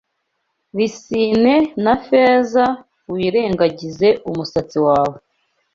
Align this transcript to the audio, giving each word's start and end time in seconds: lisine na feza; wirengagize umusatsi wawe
lisine 0.77 1.55
na 1.83 1.93
feza; 2.05 2.65
wirengagize 3.13 4.07
umusatsi 4.29 4.77
wawe 4.87 5.17